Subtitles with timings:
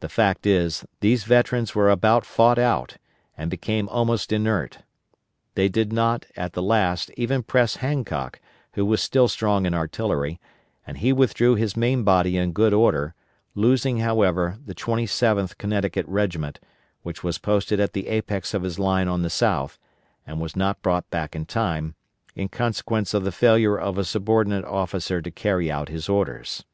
[0.00, 2.96] The fact is, these veterans were about fought out,
[3.36, 4.78] and became almost inert.
[5.54, 8.40] They did not, at the last, even press Hancock,
[8.72, 10.40] who was still strong in artillery,
[10.84, 13.14] and he withdrew his main body in good order,
[13.54, 16.58] losing however, the 27th Connecticut regiment,
[17.02, 19.78] which was posted at the apex of his line on the south,
[20.26, 21.94] and was not brought back in time,
[22.34, 26.64] in consequence of the failure of a subordinate officer to carry out his orders.